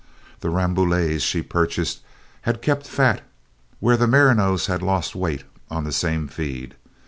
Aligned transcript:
The 0.39 0.49
Rambouillets 0.49 1.21
she 1.21 1.43
purchased 1.43 2.01
had 2.41 2.63
kept 2.63 2.87
fat 2.87 3.21
where 3.79 3.97
the 3.97 4.07
merinos 4.07 4.65
had 4.65 4.81
lost 4.81 5.13
weight 5.15 5.43
on 5.69 5.83
the 5.83 5.91
same 5.91 6.27
feed. 6.27 6.73